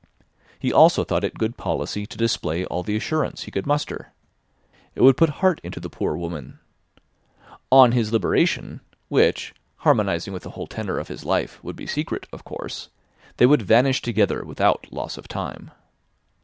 He 0.57 0.73
also 0.73 1.03
thought 1.03 1.23
it 1.23 1.37
good 1.37 1.57
policy 1.57 2.07
to 2.07 2.17
display 2.17 2.65
all 2.65 2.81
the 2.81 2.95
assurance 2.95 3.43
he 3.43 3.51
could 3.51 3.67
muster. 3.67 4.13
It 4.95 5.03
would 5.03 5.15
put 5.15 5.29
heart 5.29 5.61
into 5.63 5.79
the 5.79 5.91
poor 5.91 6.17
woman. 6.17 6.57
On 7.71 7.91
his 7.91 8.11
liberation, 8.11 8.81
which, 9.09 9.53
harmonising 9.75 10.33
with 10.33 10.41
the 10.41 10.49
whole 10.57 10.65
tenor 10.65 10.97
of 10.97 11.07
his 11.07 11.23
life, 11.23 11.63
would 11.63 11.75
be 11.75 11.85
secret, 11.85 12.25
of 12.33 12.43
course, 12.43 12.89
they 13.37 13.45
would 13.45 13.61
vanish 13.61 14.01
together 14.01 14.43
without 14.43 14.91
loss 14.91 15.19
of 15.19 15.27
time. 15.27 15.69